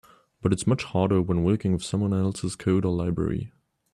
[0.41, 3.53] But it's much harder when working with someone else's code or library.